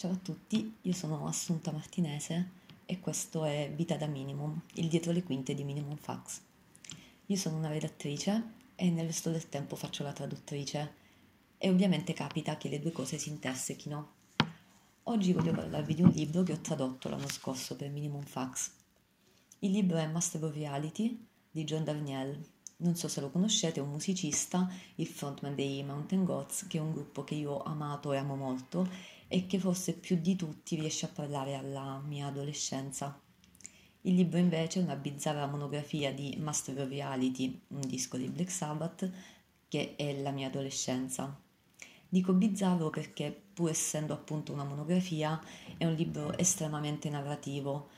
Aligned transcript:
Ciao 0.00 0.12
a 0.12 0.16
tutti, 0.16 0.76
io 0.80 0.92
sono 0.94 1.26
Assunta 1.26 1.72
Martinese 1.72 2.52
e 2.86 3.00
questo 3.00 3.44
è 3.44 3.70
Vita 3.76 3.96
da 3.96 4.06
Minimum, 4.06 4.58
il 4.76 4.88
dietro 4.88 5.12
le 5.12 5.22
quinte 5.22 5.52
di 5.52 5.62
Minimum 5.62 5.96
Fax. 5.96 6.40
Io 7.26 7.36
sono 7.36 7.58
una 7.58 7.68
redattrice 7.68 8.52
e 8.76 8.88
nel 8.88 9.04
resto 9.04 9.30
del 9.30 9.50
tempo 9.50 9.76
faccio 9.76 10.02
la 10.02 10.14
traduttrice 10.14 10.94
e 11.58 11.68
ovviamente 11.68 12.14
capita 12.14 12.56
che 12.56 12.70
le 12.70 12.80
due 12.80 12.92
cose 12.92 13.18
si 13.18 13.28
intersechino. 13.28 14.12
Oggi 15.02 15.34
voglio 15.34 15.52
parlarvi 15.52 15.94
di 15.94 16.02
un 16.02 16.08
libro 16.08 16.44
che 16.44 16.54
ho 16.54 16.60
tradotto 16.60 17.10
l'anno 17.10 17.28
scorso 17.28 17.76
per 17.76 17.90
Minimum 17.90 18.22
Fax. 18.22 18.70
Il 19.58 19.72
libro 19.72 19.98
è 19.98 20.06
Master 20.06 20.42
of 20.44 20.54
Reality 20.54 21.26
di 21.50 21.64
John 21.64 21.84
Darnielle. 21.84 22.40
Non 22.78 22.96
so 22.96 23.06
se 23.06 23.20
lo 23.20 23.28
conoscete, 23.28 23.80
è 23.80 23.82
un 23.82 23.90
musicista, 23.90 24.66
il 24.94 25.06
frontman 25.06 25.54
dei 25.54 25.84
Mountain 25.84 26.24
Goats, 26.24 26.66
che 26.68 26.78
è 26.78 26.80
un 26.80 26.92
gruppo 26.92 27.22
che 27.22 27.34
io 27.34 27.50
ho 27.52 27.62
amato 27.64 28.14
e 28.14 28.16
amo 28.16 28.34
molto 28.34 29.18
e 29.32 29.46
che 29.46 29.60
forse 29.60 29.92
più 29.92 30.16
di 30.20 30.34
tutti 30.34 30.74
riesce 30.74 31.06
a 31.06 31.10
parlare 31.14 31.54
alla 31.54 32.02
mia 32.04 32.26
adolescenza. 32.26 33.16
Il 34.00 34.16
libro 34.16 34.38
invece 34.38 34.80
è 34.80 34.82
una 34.82 34.96
bizzarra 34.96 35.46
monografia 35.46 36.12
di 36.12 36.36
Master 36.40 36.80
of 36.80 36.88
Reality, 36.88 37.60
un 37.68 37.82
disco 37.86 38.16
di 38.16 38.28
Black 38.28 38.50
Sabbath, 38.50 39.08
che 39.68 39.94
è 39.94 40.20
la 40.20 40.32
mia 40.32 40.48
adolescenza. 40.48 41.40
Dico 42.08 42.32
bizzarro 42.32 42.90
perché, 42.90 43.30
pur 43.52 43.70
essendo 43.70 44.14
appunto 44.14 44.52
una 44.52 44.64
monografia, 44.64 45.40
è 45.76 45.84
un 45.84 45.94
libro 45.94 46.36
estremamente 46.36 47.08
narrativo. 47.08 47.90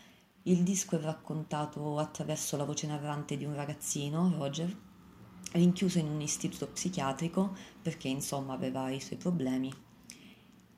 Il 0.43 0.63
disco 0.63 0.99
è 0.99 1.01
raccontato 1.01 1.97
attraverso 1.97 2.59
la 2.59 2.65
voce 2.65 2.87
narrante 2.87 3.39
di 3.39 3.47
un 3.47 3.55
ragazzino, 3.55 4.35
Roger, 4.37 4.77
rinchiuso 5.53 5.99
in 5.99 6.09
un 6.09 6.21
istituto 6.21 6.69
psichiatrico 6.69 7.57
perché 7.81 8.09
insomma 8.09 8.53
aveva 8.53 8.91
i 8.91 9.01
suoi 9.01 9.19
problemi. 9.19 9.73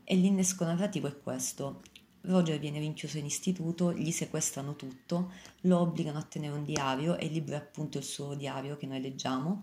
E 0.06 0.16
l'innesco 0.16 0.64
narrativo 0.64 1.06
è 1.06 1.18
questo. 1.18 1.80
Roger 2.26 2.58
viene 2.58 2.78
rinchiuso 2.78 3.16
in 3.16 3.24
istituto, 3.24 3.92
gli 3.92 4.10
sequestrano 4.10 4.76
tutto, 4.76 5.32
lo 5.62 5.80
obbligano 5.80 6.18
a 6.18 6.22
tenere 6.22 6.54
un 6.54 6.64
diario 6.64 7.16
e 7.16 7.24
il 7.26 7.32
libro 7.32 7.54
è 7.54 7.58
appunto 7.58 7.96
il 7.96 8.04
suo 8.04 8.34
diario 8.34 8.76
che 8.76 8.86
noi 8.86 9.00
leggiamo 9.00 9.62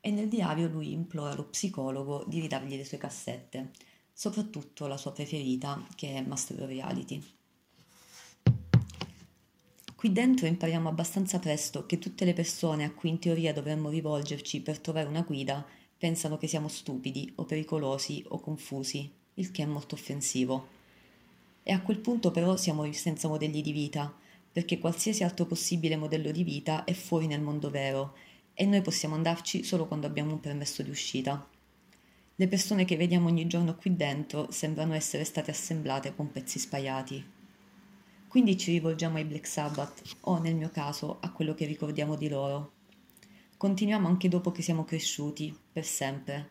e 0.00 0.10
nel 0.10 0.28
diario 0.28 0.68
lui 0.68 0.92
implora 0.92 1.34
lo 1.34 1.46
psicologo 1.46 2.24
di 2.26 2.40
ridargli 2.40 2.76
le 2.76 2.84
sue 2.84 2.98
cassette, 2.98 3.70
soprattutto 4.12 4.88
la 4.88 4.96
sua 4.96 5.12
preferita 5.12 5.84
che 5.94 6.14
è 6.14 6.20
Master 6.22 6.62
of 6.62 6.68
Reality. 6.68 7.22
Qui 9.94 10.12
dentro 10.12 10.46
impariamo 10.46 10.88
abbastanza 10.88 11.38
presto 11.38 11.86
che 11.86 11.98
tutte 11.98 12.24
le 12.24 12.34
persone 12.34 12.84
a 12.84 12.92
cui 12.92 13.08
in 13.08 13.18
teoria 13.18 13.52
dovremmo 13.52 13.88
rivolgerci 13.88 14.62
per 14.62 14.80
trovare 14.80 15.08
una 15.08 15.22
guida 15.22 15.64
pensano 15.96 16.38
che 16.38 16.48
siamo 16.48 16.68
stupidi 16.68 17.32
o 17.36 17.44
pericolosi 17.44 18.24
o 18.28 18.40
confusi 18.40 19.24
il 19.36 19.50
che 19.50 19.62
è 19.62 19.66
molto 19.66 19.94
offensivo. 19.94 20.68
E 21.62 21.72
a 21.72 21.80
quel 21.80 21.98
punto 21.98 22.30
però 22.30 22.56
siamo 22.56 22.90
senza 22.92 23.28
modelli 23.28 23.62
di 23.62 23.72
vita, 23.72 24.14
perché 24.52 24.78
qualsiasi 24.78 25.24
altro 25.24 25.46
possibile 25.46 25.96
modello 25.96 26.30
di 26.30 26.44
vita 26.44 26.84
è 26.84 26.92
fuori 26.92 27.26
nel 27.26 27.42
mondo 27.42 27.70
vero 27.70 28.14
e 28.54 28.64
noi 28.64 28.80
possiamo 28.80 29.14
andarci 29.14 29.62
solo 29.64 29.86
quando 29.86 30.06
abbiamo 30.06 30.32
un 30.32 30.40
permesso 30.40 30.82
di 30.82 30.90
uscita. 30.90 31.46
Le 32.36 32.48
persone 32.48 32.84
che 32.84 32.96
vediamo 32.96 33.28
ogni 33.28 33.46
giorno 33.46 33.76
qui 33.76 33.94
dentro 33.96 34.50
sembrano 34.50 34.94
essere 34.94 35.24
state 35.24 35.50
assemblate 35.50 36.14
con 36.14 36.30
pezzi 36.30 36.58
spaiati. 36.58 37.24
Quindi 38.28 38.56
ci 38.56 38.72
rivolgiamo 38.72 39.16
ai 39.16 39.24
Black 39.24 39.46
Sabbath 39.46 40.16
o, 40.20 40.38
nel 40.38 40.54
mio 40.54 40.70
caso, 40.70 41.18
a 41.20 41.30
quello 41.32 41.54
che 41.54 41.66
ricordiamo 41.66 42.16
di 42.16 42.28
loro. 42.28 42.72
Continuiamo 43.56 44.08
anche 44.08 44.28
dopo 44.28 44.52
che 44.52 44.62
siamo 44.62 44.84
cresciuti, 44.84 45.54
per 45.72 45.84
sempre, 45.84 46.50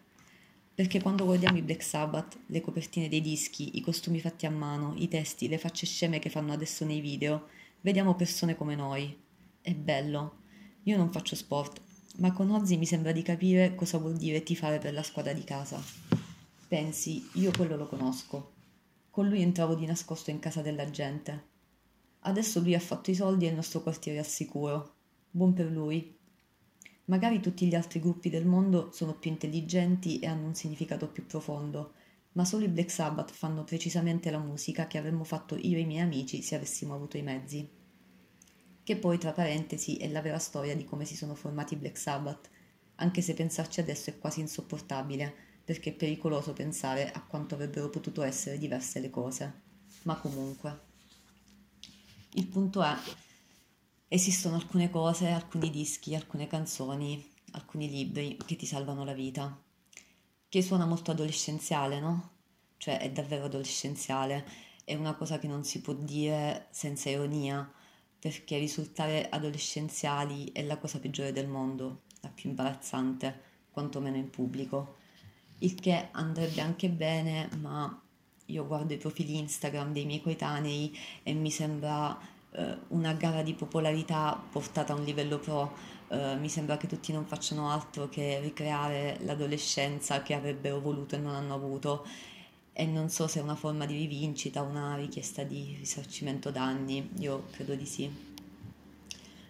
perché 0.76 1.02
quando 1.02 1.24
guardiamo 1.24 1.58
i 1.58 1.62
Black 1.62 1.82
Sabbath, 1.82 2.38
le 2.48 2.60
copertine 2.60 3.08
dei 3.08 3.22
dischi, 3.22 3.78
i 3.78 3.82
costumi 3.82 4.20
fatti 4.20 4.46
a 4.46 4.50
mano, 4.50 4.94
i 4.98 5.08
testi, 5.08 5.48
le 5.48 5.58
facce 5.58 5.86
sceme 5.86 6.20
che 6.20 6.30
fanno 6.30 6.52
adesso 6.52 6.84
nei 6.84 7.00
video, 7.00 7.48
vediamo 7.80 8.14
persone 8.16 8.58
come 8.58 8.76
noi. 8.76 9.18
È 9.62 9.74
bello. 9.74 10.40
Io 10.84 10.98
non 10.98 11.14
faccio 11.14 11.38
sport, 11.38 11.82
ma 12.18 12.34
con 12.34 12.52
Ozzy 12.52 12.76
mi 12.76 12.86
sembra 12.86 13.14
di 13.14 13.22
capire 13.22 13.74
cosa 13.74 13.98
vuol 14.00 14.18
dire 14.18 14.44
tifare 14.44 14.78
per 14.80 14.94
la 14.94 15.02
squadra 15.02 15.32
di 15.32 15.46
casa. 15.46 15.82
Pensi, 16.68 17.26
io 17.36 17.52
quello 17.52 17.78
lo 17.78 17.88
conosco. 17.88 18.52
Con 19.10 19.30
lui 19.30 19.42
entravo 19.42 19.76
di 19.76 19.86
nascosto 19.86 20.30
in 20.30 20.40
casa 20.40 20.62
della 20.62 20.90
gente. 20.90 21.54
Adesso 22.20 22.60
lui 22.60 22.76
ha 22.76 22.80
fatto 22.82 23.12
i 23.12 23.16
soldi 23.16 23.46
e 23.46 23.50
il 23.50 23.56
nostro 23.56 23.82
quartiere 23.82 24.18
è 24.18 24.22
al 24.22 24.28
sicuro. 24.28 24.96
Buon 25.32 25.54
per 25.54 25.72
lui, 25.72 26.14
Magari 27.06 27.40
tutti 27.40 27.68
gli 27.68 27.76
altri 27.76 28.00
gruppi 28.00 28.30
del 28.30 28.46
mondo 28.46 28.92
sono 28.92 29.14
più 29.14 29.30
intelligenti 29.30 30.18
e 30.20 30.26
hanno 30.26 30.48
un 30.48 30.56
significato 30.56 31.08
più 31.08 31.26
profondo, 31.28 31.94
ma 32.32 32.46
solo 32.46 32.66
i 32.66 32.70
Black 32.70 32.90
Sabbath 32.90 33.32
fanno 33.32 33.64
precisamente 33.64 34.32
la 34.32 34.40
musica 34.40 34.88
che 34.88 34.98
avremmo 34.98 35.24
fatto 35.24 35.56
io 35.56 35.78
e 35.78 35.82
i 35.82 35.86
miei 35.86 36.02
amici 36.02 36.42
se 36.42 36.56
avessimo 36.56 36.96
avuto 36.96 37.18
i 37.18 37.22
mezzi. 37.22 37.70
Che 38.84 38.98
poi, 38.98 39.20
tra 39.20 39.34
parentesi, 39.34 39.98
è 39.98 40.08
la 40.10 40.22
vera 40.22 40.40
storia 40.40 40.76
di 40.76 40.84
come 40.84 41.06
si 41.06 41.16
sono 41.16 41.36
formati 41.36 41.76
i 41.76 41.78
Black 41.78 41.98
Sabbath, 41.98 42.50
anche 42.96 43.22
se 43.22 43.36
pensarci 43.36 43.80
adesso 43.80 44.10
è 44.10 44.18
quasi 44.18 44.40
insopportabile, 44.40 45.34
perché 45.64 45.92
è 45.92 45.94
pericoloso 45.94 46.54
pensare 46.54 47.12
a 47.12 47.22
quanto 47.22 47.54
avrebbero 47.54 47.90
potuto 47.90 48.24
essere 48.24 48.58
diverse 48.58 49.00
le 49.00 49.10
cose. 49.12 49.62
Ma 50.04 50.16
comunque. 50.16 50.80
Il 52.34 52.48
punto 52.48 52.84
è 52.84 52.96
Esistono 54.16 54.56
alcune 54.56 54.90
cose, 54.90 55.28
alcuni 55.28 55.70
dischi, 55.70 56.16
alcune 56.16 56.48
canzoni, 56.48 57.22
alcuni 57.52 57.90
libri 57.90 58.38
che 58.46 58.56
ti 58.56 58.66
salvano 58.66 59.04
la 59.04 59.12
vita, 59.12 59.62
che 60.48 60.62
suona 60.62 60.86
molto 60.86 61.12
adolescenziale, 61.12 62.00
no? 62.00 62.30
Cioè 62.78 63.00
è 63.00 63.12
davvero 63.12 63.44
adolescenziale, 63.44 64.48
è 64.86 64.96
una 64.96 65.16
cosa 65.16 65.38
che 65.38 65.48
non 65.48 65.66
si 65.66 65.82
può 65.82 65.92
dire 65.92 66.68
senza 66.70 67.10
ironia, 67.10 67.70
perché 68.18 68.58
risultare 68.58 69.28
adolescenziali 69.28 70.50
è 70.54 70.64
la 70.64 70.78
cosa 70.78 71.00
peggiore 71.00 71.34
del 71.34 71.50
mondo, 71.50 72.04
la 72.22 72.30
più 72.30 72.48
imbarazzante, 72.48 73.42
quantomeno 73.70 74.16
in 74.16 74.30
pubblico. 74.30 74.96
Il 75.58 75.76
che 75.76 76.08
andrebbe 76.12 76.62
anche 76.62 76.88
bene, 76.88 77.50
ma 77.60 78.02
io 78.46 78.66
guardo 78.66 78.94
i 78.94 78.98
profili 78.98 79.36
Instagram 79.40 79.92
dei 79.92 80.06
miei 80.06 80.22
coetanei 80.22 80.98
e 81.22 81.34
mi 81.34 81.52
sembra 81.52 82.18
una 82.90 83.14
gara 83.14 83.42
di 83.42 83.54
popolarità 83.54 84.42
portata 84.52 84.94
a 84.94 84.96
un 84.96 85.04
livello 85.04 85.40
pro. 85.40 85.94
Uh, 86.08 86.38
mi 86.40 86.50
sembra 86.50 86.78
che 86.78 86.86
tutti 86.86 87.12
non 87.12 87.26
facciano 87.26 87.70
altro 87.72 88.08
che 88.10 88.40
ricreare 88.40 89.18
l'adolescenza 89.22 90.22
che 90.22 90.36
avrebbero 90.36 90.80
voluto 90.80 91.16
e 91.16 91.18
non 91.18 91.34
hanno 91.34 91.56
avuto 91.56 92.06
e 92.78 92.86
non 92.86 93.10
so 93.10 93.28
se 93.28 93.40
è 93.40 93.42
una 93.42 93.56
forma 93.56 93.86
di 93.86 93.98
rivincita, 93.98 94.62
una 94.62 94.96
richiesta 94.98 95.44
di 95.44 95.76
risarcimento 95.80 96.52
danni, 96.52 97.10
io 97.20 97.46
credo 97.52 97.74
di 97.74 97.86
sì. 97.86 98.12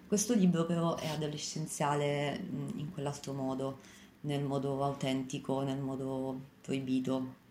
Questo 0.07 0.35
libro 0.35 0.67
però 0.67 0.95
è 0.95 1.07
adolescenziale 1.07 2.39
mm, 2.39 2.77
in 2.77 2.91
quell'altro 2.91 3.33
modo, 3.33 3.79
nel 4.21 4.43
modo 4.43 4.83
autentico, 4.83 5.63
nel 5.63 5.79
modo 5.79 6.39
proibito. 6.61 7.43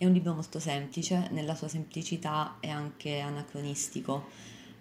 È 0.00 0.06
un 0.06 0.14
libro 0.14 0.32
molto 0.32 0.58
semplice, 0.60 1.28
nella 1.32 1.54
sua 1.54 1.68
semplicità 1.68 2.56
è 2.58 2.70
anche 2.70 3.20
anacronistico. 3.20 4.28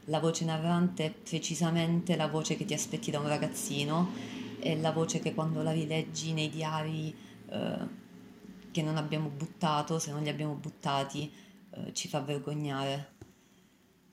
La 0.06 0.22
voce 0.22 0.46
narrante 0.46 1.08
è 1.08 1.12
precisamente 1.12 2.16
la 2.16 2.30
voce 2.30 2.56
che 2.56 2.64
ti 2.64 2.74
aspetti 2.74 3.12
da 3.12 3.20
un 3.20 3.28
ragazzino, 3.28 4.12
è 4.62 4.78
la 4.78 4.94
voce 4.94 5.20
che 5.20 5.34
quando 5.34 5.62
la 5.62 5.74
rileggi 5.74 6.32
nei 6.32 6.50
diari 6.50 7.14
eh, 7.50 7.88
che 8.72 8.82
non 8.82 8.96
abbiamo 8.96 9.28
buttato, 9.28 10.00
se 10.00 10.12
non 10.12 10.24
li 10.24 10.30
abbiamo 10.30 10.54
buttati, 10.54 11.30
eh, 11.72 11.94
ci 11.94 12.08
fa 12.08 12.22
vergognare. 12.22 13.16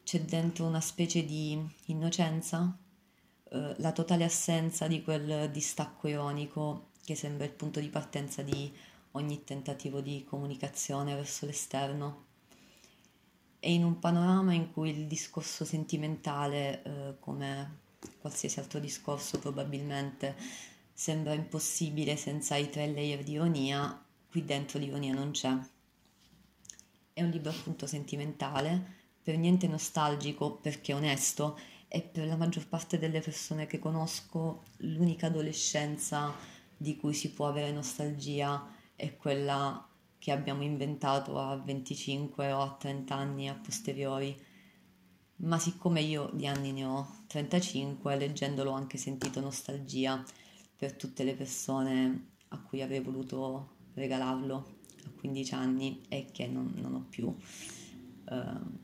C'è 0.03 0.23
dentro 0.23 0.67
una 0.67 0.81
specie 0.81 1.25
di 1.25 1.57
innocenza, 1.85 2.77
eh, 3.51 3.75
la 3.79 3.93
totale 3.93 4.25
assenza 4.25 4.89
di 4.89 5.05
quel 5.05 5.53
distacco 5.53 6.09
ironico 6.09 6.89
che 7.05 7.15
sembra 7.15 7.45
il 7.45 7.53
punto 7.53 7.79
di 7.79 7.91
partenza 7.91 8.43
di 8.43 8.73
ogni 9.17 9.45
tentativo 9.45 10.01
di 10.01 10.25
comunicazione 10.25 11.15
verso 11.15 11.47
l'esterno. 11.47 12.25
E 13.59 13.73
in 13.73 13.85
un 13.85 13.99
panorama 13.99 14.53
in 14.53 14.73
cui 14.73 14.91
il 14.91 15.07
discorso 15.07 15.65
sentimentale, 15.65 16.83
eh, 16.83 17.17
come 17.19 17.85
qualsiasi 18.21 18.61
altro 18.61 18.79
discorso 18.79 19.39
probabilmente, 19.39 20.37
sembra 20.93 21.35
impossibile 21.35 22.17
senza 22.17 22.57
i 22.57 22.71
tre 22.71 22.87
layer 22.87 23.23
di 23.23 23.33
ironia, 23.33 24.05
qui 24.31 24.45
dentro 24.45 24.79
l'ironia 24.79 25.15
non 25.15 25.33
c'è. 25.33 25.57
È 27.13 27.23
un 27.23 27.31
libro 27.31 27.51
appunto 27.51 27.87
sentimentale, 27.87 28.95
per 29.23 29.37
niente 29.37 29.67
nostalgico 29.67 30.53
perché 30.55 30.93
onesto 30.93 31.59
e 31.89 32.01
per 32.01 32.27
la 32.27 32.37
maggior 32.37 32.69
parte 32.69 32.99
delle 32.99 33.21
persone 33.21 33.67
che 33.67 33.79
conosco 33.79 34.63
l'unica 34.79 35.27
adolescenza 35.27 36.33
di 36.77 36.97
cui 36.97 37.15
si 37.15 37.31
può 37.31 37.49
avere 37.49 37.73
nostalgia 37.73 38.75
è 38.97 39.17
quella 39.17 39.87
che 40.19 40.33
abbiamo 40.33 40.63
inventato 40.63 41.39
a 41.39 41.57
25 41.57 42.51
o 42.51 42.63
a 42.63 42.77
30 42.79 43.15
anni 43.15 43.49
a 43.49 43.55
posteriori. 43.55 44.37
Ma 45.37 45.59
siccome 45.59 46.01
io 46.01 46.31
di 46.33 46.47
anni 46.47 46.73
ne 46.73 46.85
ho 46.85 47.25
35, 47.27 48.17
leggendolo 48.17 48.71
ho 48.71 48.75
anche 48.75 48.97
sentito 48.97 49.41
nostalgia 49.41 50.25
per 50.75 50.95
tutte 50.95 51.25
le 51.25 51.35
persone 51.35 52.31
a 52.49 52.61
cui 52.61 52.81
avrei 52.81 53.01
voluto 53.01 53.75
regalarlo, 53.95 54.77
a 55.05 55.11
15 55.19 55.55
anni 55.55 56.01
e 56.09 56.27
che 56.33 56.47
non, 56.47 56.73
non 56.77 56.95
ho 56.95 57.07
più. 57.09 57.27
Uh, 57.27 58.79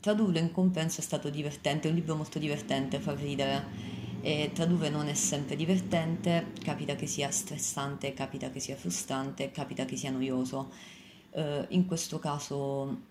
tradurlo 0.00 0.38
in 0.38 0.50
compenso 0.50 1.00
è 1.00 1.04
stato 1.04 1.28
divertente, 1.28 1.88
è 1.88 1.90
un 1.90 1.96
libro 1.96 2.16
molto 2.16 2.38
divertente, 2.38 2.98
fa 2.98 3.14
ridere. 3.14 3.99
E 4.22 4.50
tradurre 4.52 4.90
non 4.90 5.08
è 5.08 5.14
sempre 5.14 5.56
divertente, 5.56 6.52
capita 6.62 6.94
che 6.94 7.06
sia 7.06 7.30
stressante, 7.30 8.12
capita 8.12 8.50
che 8.50 8.60
sia 8.60 8.76
frustrante, 8.76 9.50
capita 9.50 9.84
che 9.84 9.96
sia 9.96 10.10
noioso. 10.10 10.70
Uh, 11.30 11.64
in 11.68 11.86
questo 11.86 12.18
caso 12.18 13.08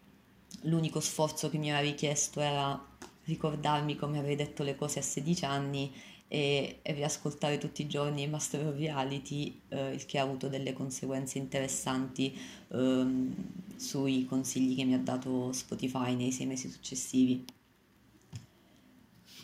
l'unico 0.64 1.00
sforzo 1.00 1.50
che 1.50 1.58
mi 1.58 1.70
era 1.70 1.80
richiesto 1.80 2.42
era 2.42 2.80
ricordarmi 3.24 3.96
come 3.96 4.20
avrei 4.20 4.36
detto 4.36 4.64
le 4.64 4.76
cose 4.76 5.00
a 5.00 5.02
16 5.02 5.46
anni 5.46 5.92
e, 6.28 6.80
e 6.82 6.94
riascoltare 6.94 7.58
tutti 7.58 7.82
i 7.82 7.88
giorni 7.88 8.28
Master 8.28 8.68
of 8.68 8.78
Reality, 8.78 9.62
eh, 9.70 9.94
il 9.94 10.06
che 10.06 10.20
ha 10.20 10.24
avuto 10.24 10.48
delle 10.48 10.74
conseguenze 10.74 11.38
interessanti 11.38 12.38
ehm, 12.72 13.36
sui 13.76 14.26
consigli 14.26 14.76
che 14.76 14.84
mi 14.84 14.94
ha 14.94 15.00
dato 15.00 15.52
Spotify 15.52 16.16
nei 16.16 16.32
sei 16.32 16.46
mesi 16.46 16.70
successivi. 16.70 17.44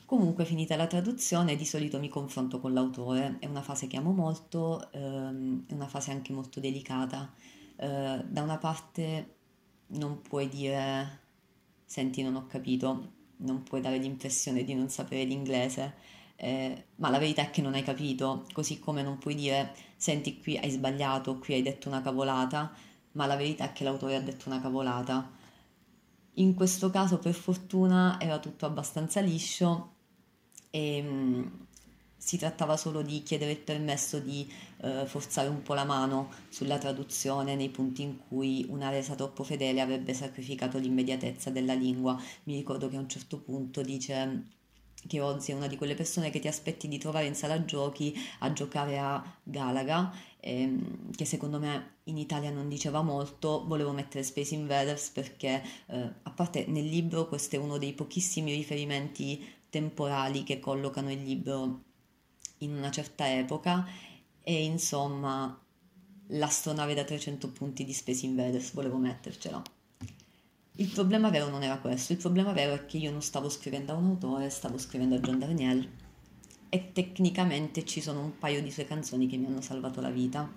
Comunque, 0.06 0.46
finita 0.46 0.76
la 0.76 0.86
traduzione, 0.86 1.56
di 1.56 1.66
solito 1.66 1.98
mi 2.00 2.10
confronto 2.10 2.60
con 2.60 2.74
l'autore, 2.74 3.38
è 3.40 3.48
una 3.48 3.64
fase 3.64 3.88
che 3.88 3.98
amo 3.98 4.12
molto, 4.12 4.92
ehm, 4.92 5.66
è 5.68 5.74
una 5.74 5.88
fase 5.88 6.12
anche 6.12 6.32
molto 6.32 6.60
delicata. 6.60 7.34
Eh, 7.76 8.24
da 8.28 8.42
una 8.44 8.58
parte 8.60 9.38
non 9.88 10.22
puoi 10.22 10.48
dire 10.48 11.22
senti 11.86 12.22
non 12.22 12.36
ho 12.36 12.46
capito, 12.48 13.14
non 13.38 13.64
puoi 13.64 13.82
dare 13.82 13.98
l'impressione 13.98 14.64
di 14.64 14.76
non 14.76 14.90
sapere 14.90 15.24
l'inglese, 15.24 15.96
eh, 16.36 16.88
ma 16.98 17.10
la 17.10 17.18
verità 17.20 17.42
è 17.44 17.50
che 17.50 17.62
non 17.62 17.74
hai 17.74 17.84
capito, 17.84 18.46
così 18.54 18.80
come 18.80 19.02
non 19.02 19.18
puoi 19.18 19.36
dire 19.36 19.74
senti 19.98 20.40
qui 20.40 20.58
hai 20.58 20.70
sbagliato, 20.70 21.40
qui 21.40 21.56
hai 21.56 21.62
detto 21.64 21.88
una 21.88 22.02
cavolata, 22.02 22.72
ma 23.14 23.26
la 23.26 23.36
verità 23.36 23.66
è 23.66 23.74
che 23.74 23.84
l'autore 23.84 24.16
ha 24.16 24.22
detto 24.22 24.50
una 24.50 24.62
cavolata. 24.62 25.32
In 26.36 26.54
questo 26.54 26.90
caso 26.92 27.18
per 27.20 27.34
fortuna 27.34 28.20
era 28.20 28.40
tutto 28.40 28.66
abbastanza 28.66 29.22
liscio 29.22 29.94
e 30.76 31.02
mm, 31.02 31.46
si 32.18 32.38
trattava 32.38 32.76
solo 32.76 33.02
di 33.02 33.24
chiedere 33.24 33.52
il 33.52 33.60
permesso 33.60 34.20
di 34.20 34.52
eh, 34.82 35.06
forzare 35.06 35.48
un 35.48 35.62
po' 35.62 35.74
la 35.74 35.86
mano 35.86 36.32
sulla 36.50 36.78
traduzione 36.78 37.56
nei 37.56 37.70
punti 37.70 38.02
in 38.02 38.18
cui 38.28 38.66
una 38.68 38.90
resa 38.90 39.16
troppo 39.16 39.46
fedele 39.46 39.80
avrebbe 39.80 40.14
sacrificato 40.14 40.78
l'immediatezza 40.78 41.50
della 41.50 41.74
lingua. 41.74 42.22
Mi 42.44 42.56
ricordo 42.56 42.90
che 42.90 42.98
a 42.98 43.00
un 43.00 43.08
certo 43.08 43.40
punto 43.40 43.82
dice 43.82 44.48
che 45.08 45.22
Ozzy 45.22 45.52
è 45.52 45.56
una 45.56 45.68
di 45.68 45.78
quelle 45.78 45.94
persone 45.94 46.30
che 46.30 46.40
ti 46.40 46.48
aspetti 46.50 46.90
di 46.90 46.98
trovare 46.98 47.28
in 47.28 47.36
sala 47.36 47.64
giochi 47.64 48.14
a 48.40 48.52
giocare 48.52 48.98
a 48.98 49.24
Galaga, 49.44 50.12
ehm, 50.42 51.12
che 51.16 51.24
secondo 51.24 51.60
me 51.60 51.94
in 52.06 52.18
Italia 52.18 52.50
non 52.50 52.68
diceva 52.68 53.02
molto, 53.02 53.64
volevo 53.66 53.92
mettere 53.92 54.24
Space 54.24 54.56
Invaders 54.56 55.10
perché 55.10 55.64
eh, 55.88 56.12
a 56.24 56.32
parte 56.32 56.66
nel 56.68 56.86
libro 56.86 57.28
questo 57.28 57.56
è 57.56 57.60
uno 57.60 57.78
dei 57.78 57.94
pochissimi 57.94 58.54
riferimenti 58.54 59.64
temporali 59.76 60.44
che 60.44 60.62
collocano 60.62 61.12
il 61.12 61.22
libro 61.22 61.84
in 62.60 62.74
una 62.74 62.90
certa 62.92 63.30
epoca 63.30 63.86
e 64.42 64.64
insomma 64.64 65.62
l'astronave 66.28 66.94
da 66.94 67.04
300 67.04 67.50
punti 67.50 67.84
di 67.84 67.92
Space 67.92 68.26
Invaders 68.26 68.72
volevo 68.72 68.96
mettercela. 68.96 69.62
Il 70.78 70.88
problema 70.88 71.30
vero 71.30 71.50
non 71.50 71.62
era 71.62 71.78
questo, 71.80 72.14
il 72.14 72.20
problema 72.20 72.54
vero 72.54 72.74
è 72.74 72.86
che 72.86 72.96
io 72.96 73.12
non 73.12 73.22
stavo 73.22 73.50
scrivendo 73.50 73.92
a 73.92 73.96
un 73.96 74.06
autore, 74.06 74.50
stavo 74.50 74.78
scrivendo 74.78 75.16
a 75.16 75.20
John 75.20 75.40
Darnielle 75.40 75.90
e 76.70 76.94
tecnicamente 76.94 77.84
ci 77.84 78.00
sono 78.00 78.22
un 78.22 78.38
paio 78.38 78.62
di 78.62 78.72
sue 78.72 78.86
canzoni 78.86 79.28
che 79.28 79.36
mi 79.36 79.48
hanno 79.48 79.60
salvato 79.60 80.00
la 80.00 80.10
vita. 80.10 80.50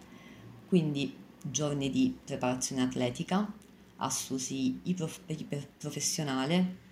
Quindi 0.69 1.13
giorni 1.43 1.91
di 1.91 2.17
preparazione 2.25 2.83
atletica, 2.83 3.53
assusi 3.97 4.79
iperprofessionale, 4.85 6.87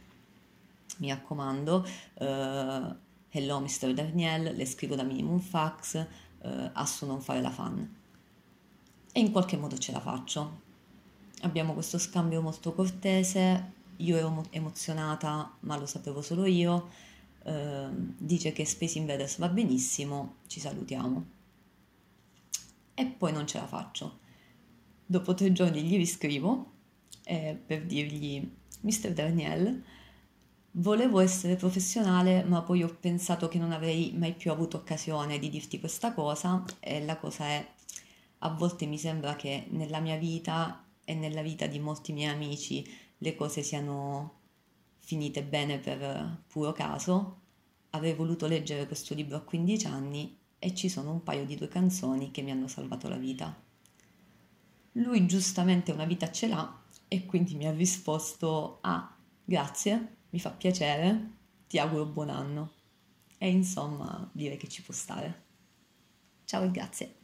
mi 0.99 1.09
raccomando, 1.09 1.87
uh, 2.15 2.97
Hello 3.29 3.61
Mr. 3.61 3.93
Daniel, 3.93 4.55
le 4.55 4.65
scrivo 4.65 4.95
da 4.95 5.03
minimum 5.03 5.41
fax, 5.41 5.95
eh, 5.95 6.71
Assu 6.73 7.07
non 7.07 7.21
fare 7.21 7.43
la 7.43 7.51
fan. 7.51 7.97
E 9.13 9.21
in 9.21 9.31
qualche 9.31 9.57
modo 9.57 9.77
ce 9.77 9.93
la 9.93 10.01
faccio. 10.01 10.65
Abbiamo 11.43 11.75
questo 11.75 11.99
scambio 11.99 12.41
molto 12.41 12.73
cortese, 12.73 13.73
io 13.97 14.17
ero 14.17 14.45
emozionata 14.51 15.55
ma 15.61 15.77
lo 15.77 15.87
sapevo 15.87 16.23
solo 16.23 16.47
io, 16.47 16.89
eh, 17.43 17.89
dice 17.91 18.53
che 18.53 18.65
Space 18.65 18.99
Invaders 18.99 19.39
va 19.39 19.49
benissimo, 19.49 20.37
ci 20.47 20.61
salutiamo. 20.61 21.35
E 22.95 23.07
poi 23.07 23.33
non 23.33 23.47
ce 23.47 23.59
la 23.59 23.67
faccio. 23.67 24.21
Dopo 25.05 25.35
tre 25.35 25.53
giorni 25.53 25.83
gli 25.83 25.97
riscrivo 25.97 26.73
eh, 27.25 27.59
per 27.67 27.85
dirgli 27.85 28.49
Mr. 28.81 29.13
Daniel, 29.13 29.83
Volevo 30.78 31.20
essere 31.20 31.56
professionale, 31.56 32.44
ma 32.44 32.61
poi 32.61 32.82
ho 32.82 32.94
pensato 33.00 33.49
che 33.49 33.58
non 33.58 33.73
avrei 33.73 34.12
mai 34.14 34.34
più 34.34 34.50
avuto 34.50 34.76
occasione 34.76 35.38
di 35.38 35.49
dirti 35.49 35.81
questa 35.81 36.12
cosa 36.12 36.62
e 36.81 37.02
la 37.02 37.17
cosa 37.17 37.46
è, 37.46 37.67
a 38.40 38.50
volte 38.50 38.84
mi 38.84 38.99
sembra 38.99 39.37
che 39.37 39.69
nella 39.70 40.00
mia 40.00 40.19
vita 40.19 40.84
e 41.02 41.14
nella 41.14 41.40
vita 41.40 41.67
di 41.67 41.78
molti 41.78 42.12
miei 42.12 42.31
amici 42.31 42.87
le 43.17 43.34
cose 43.34 43.62
siano 43.62 44.40
finite 44.99 45.43
bene 45.43 45.78
per 45.78 46.43
puro 46.46 46.73
caso. 46.73 47.40
Avrei 47.90 48.12
voluto 48.12 48.46
leggere 48.46 48.87
questo 48.87 49.14
libro 49.14 49.38
a 49.38 49.40
15 49.40 49.87
anni 49.87 50.38
e 50.58 50.75
ci 50.75 50.90
sono 50.90 51.11
un 51.11 51.23
paio 51.23 51.46
di 51.46 51.56
due 51.56 51.69
canzoni 51.69 52.31
che 52.31 52.43
mi 52.43 52.50
hanno 52.50 52.69
salvato 52.69 53.08
la 53.08 53.17
vita. 53.17 53.58
Lui 54.93 55.25
giustamente 55.25 55.90
una 55.93 56.05
vita 56.05 56.31
ce 56.31 56.49
l'ha 56.49 56.82
e 57.08 57.25
quindi 57.25 57.55
mi 57.55 57.67
ha 57.67 57.73
risposto 57.73 58.76
ah, 58.82 59.17
grazie, 59.43 60.16
mi 60.31 60.40
fa 60.40 60.50
piacere, 60.50 61.31
ti 61.67 61.78
auguro 61.78 62.06
buon 62.06 62.31
anno. 62.31 62.73
E 63.38 63.49
insomma, 63.50 64.28
direi 64.32 64.56
che 64.56 64.69
ci 64.69 64.82
può 64.82 64.94
stare. 64.94 65.44
Ciao 66.44 66.62
e 66.64 66.70
grazie. 66.70 67.14